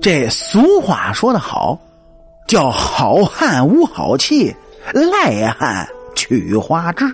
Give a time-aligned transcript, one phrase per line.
[0.00, 1.78] 这俗话说得好，
[2.46, 4.54] 叫好汉无好气，
[4.92, 7.04] 赖汉娶花枝。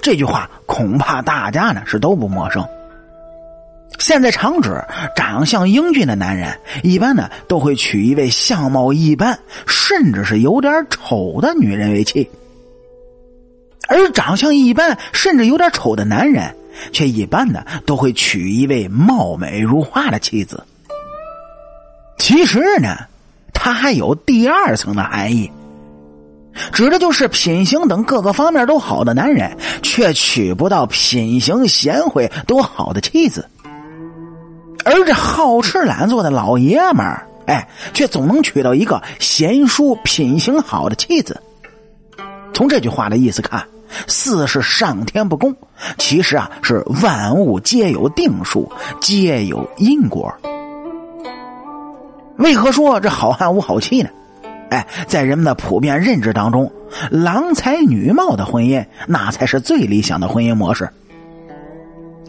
[0.00, 2.64] 这句话恐怕大家呢是都不陌生。
[3.98, 4.82] 现在常指
[5.16, 12.24] 长相英俊的男人，一般呢都会娶一位相貌一般，甚至是有点丑的女人为妻；
[13.88, 16.54] 而长相一般，甚至有点丑的男人，
[16.92, 20.64] 却一般呢都会娶一位貌美如花的妻子。
[22.22, 22.98] 其实呢，
[23.52, 25.50] 它还有第二层的含义，
[26.72, 33.50] 指的就是品行等各个方面都好的男人，却娶不到品行贤惠都好的妻子。
[34.84, 41.42] 而这好吃懒做的老爷们儿，哎，却总能娶到一个贤淑、品行好的妻子。
[42.54, 43.66] 从这句话的意思看，
[44.06, 45.52] 似是上天不公，
[45.98, 50.32] 其实啊是万物皆有定数，皆有因果。
[52.42, 54.10] 为何说这好汉无好妻呢？
[54.70, 56.70] 哎，在人们的普遍认知当中，
[57.10, 60.88] 郎才女貌的婚姻，那才是最理想的婚姻模式。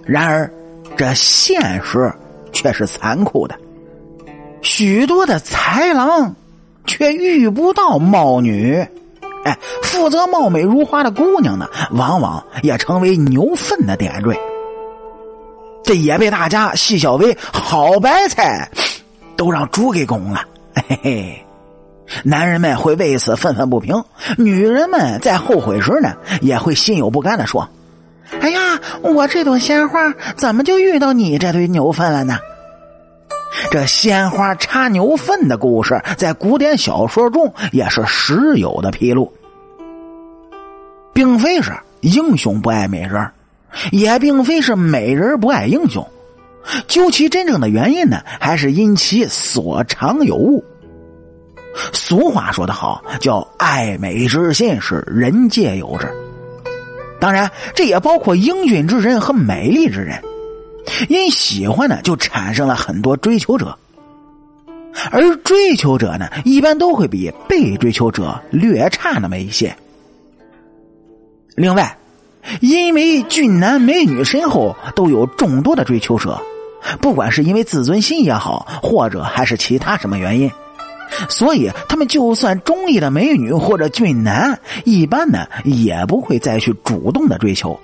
[0.06, 0.50] 然而，
[0.96, 2.12] 这现实。
[2.56, 3.56] 却是残酷的，
[4.62, 6.36] 许多的才郎
[6.86, 8.76] 却遇不到貌女，
[9.44, 14.40] 哎，负责貌美如花的姑娘呢，往往也成为牛粪的点缀。
[15.84, 18.70] 这也被大家戏笑为好白菜，
[19.36, 20.44] 都让猪给拱了。
[20.88, 21.46] 嘿嘿，
[22.24, 24.04] 男人们会为此愤愤不平，
[24.38, 27.68] 女人们在后悔时呢，也会心有不甘的说。
[28.42, 32.38] 哎呀，我这朵鲜花怎么就遇到你这堆牛粪了呢？
[33.70, 39.32] 这鲜花插牛粪的故事，在古典小说中也是时有的披露。
[41.14, 43.30] 并非是英雄不爱美人，
[43.92, 46.06] 也并非是美人不爱英雄。
[46.88, 50.64] 究其真正的原因呢，还是因其所长有误。
[51.92, 56.08] 俗话说得好，叫爱美之心是人皆有之。
[57.20, 60.22] 当然，这也包括英俊之人和美丽之人，
[61.10, 63.78] 因喜欢呢，就产生了很多追求者，
[65.10, 69.76] 而追求者呢，一般都会比被追求者略差那么一些。
[71.56, 71.98] 另外，
[72.60, 76.40] 因为俊男美女身后都有众多的追求者，
[77.02, 80.52] 不管是因为自尊心也好，或者还是其他什么原因。
[81.30, 87.80] 所以，他们就算中意的美女或者俊男，一般呢也不会再去主动的追求。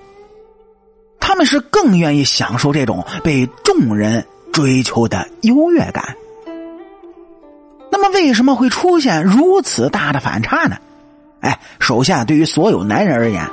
[1.19, 6.15] 他们是更愿意享受这种被众人追求的优越感。
[7.91, 10.77] 那么，为什么会出现如此大的反差呢？
[11.41, 13.47] 哎，首先，对于所有男人而言，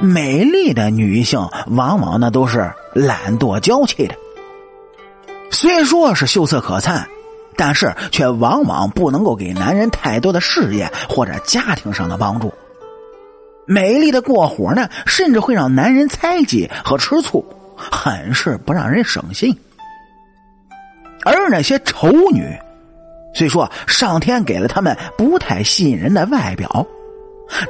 [0.00, 4.14] 美丽的女性往往呢都是懒惰娇气的，
[5.50, 7.06] 虽说是秀色可餐。
[7.56, 12.50] 但是却往往不能够给男人太多的事业或者家庭上的帮助。
[13.66, 17.44] 美丽的过火呢，甚至会让男人猜忌和吃醋，
[17.76, 19.54] 很是不让人省心。
[21.22, 22.48] 而那些丑女，
[23.34, 26.86] 虽说上天给了他们不太吸引人的外表，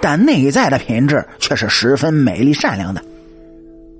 [0.00, 3.02] 但内在的品质却是十分美丽善良的，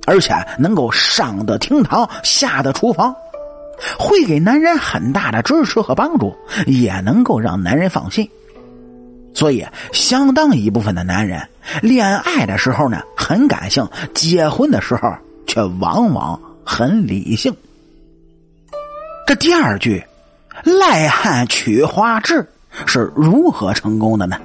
[0.07, 3.13] 而且能够上得厅堂，下得厨房。
[3.99, 6.35] 会给男人很大的支持和帮助，
[6.67, 8.29] 也能够让男人放心。
[9.33, 11.41] 所以，相当一部分的男人
[11.83, 15.09] 恋爱的时候呢很感性，结婚的时候
[15.47, 17.55] 却往往很理性。
[19.27, 20.03] 这第二句
[20.67, 22.45] “赖汉娶花枝”
[22.87, 24.37] 是如何成功的呢？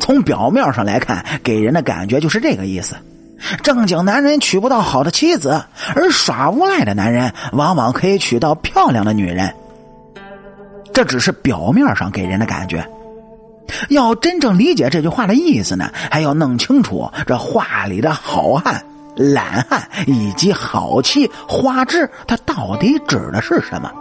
[0.00, 2.96] 从表面上来看，给人的感觉就是这个意思。
[3.62, 5.62] 正经男人娶不到好的妻子，
[5.94, 9.54] 而耍无赖的男人往往可以娶到漂亮的女人。
[10.92, 12.86] 这只是表面上给人的感觉，
[13.90, 18.82] 要真正理解这句话的意思呢，还要弄清楚这话里的好汉、
[19.14, 23.92] 懒汉以及好妻、花枝，它到底指的是什么？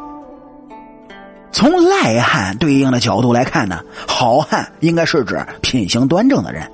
[1.51, 6.69] 从赖汉对应的角度来看呢，好汉应该是指品行端正的人。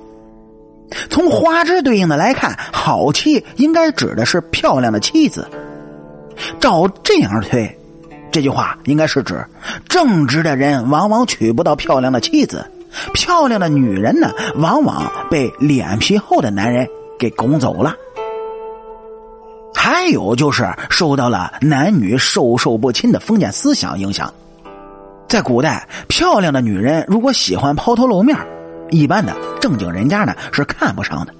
[1.10, 5.48] 从花枝对应的来看，好妻应该指的是漂亮的妻子。
[6.58, 7.78] 照这样推，
[8.30, 9.44] 这句话应该是指
[9.88, 12.64] 正直的人往往娶不到漂亮的妻子，
[13.12, 16.86] 漂亮的女人呢，往往被脸皮厚的男人
[17.18, 17.94] 给拱走了。
[19.74, 24.32] 还有就是受到了男女授受不亲的封建思想影响，
[25.28, 28.36] 在古代，漂亮的女人如果喜欢抛头露面。
[28.90, 31.32] 一般的正经人家呢是看不上的。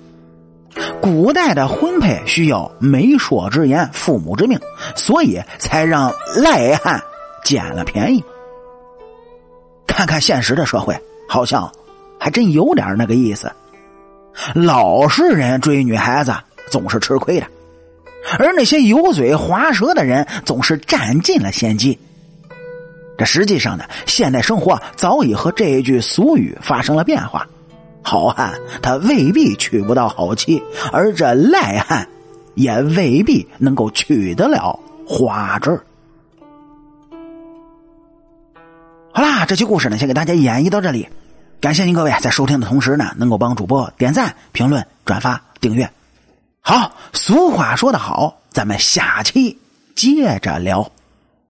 [1.02, 4.58] 古代的婚配需要媒妁之言、父母之命，
[4.94, 7.02] 所以才让赖汉
[7.44, 8.24] 捡了便宜。
[9.86, 10.96] 看看现实的社会，
[11.28, 11.70] 好像
[12.18, 13.52] 还真有点那个意思。
[14.54, 16.32] 老实人追女孩子
[16.70, 17.46] 总是吃亏的，
[18.38, 21.98] 而那些油嘴滑舌的人总是占尽了先机。
[23.18, 27.46] 这实际上呢，现代生活早已和这一句俗语发生了变化。
[28.02, 28.52] 好汉
[28.82, 30.62] 他未必娶不到好妻，
[30.92, 32.08] 而这赖汉
[32.54, 35.80] 也未必能够娶得了花枝。
[39.12, 41.08] 好啦，这期故事呢，先给大家演绎到这里。
[41.60, 45.88] 感谢您各位在收听的同时呢，能够帮主播点赞、评论、转发、订阅。
[46.60, 49.58] 好，俗话说得好，咱们下期
[49.94, 50.90] 接着聊。